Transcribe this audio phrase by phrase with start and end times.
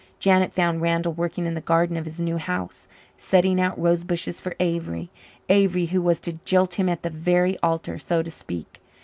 [0.17, 2.87] Janet found Randall working in the garden of his new house
[3.19, 5.11] setting out rosebushes for Avery
[5.47, 8.81] Avery, who was to jilt him at the very altar, so to speak.